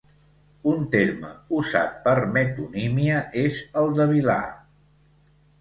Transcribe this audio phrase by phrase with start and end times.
[0.71, 4.43] Un terme usat per metonímia és el de vilà.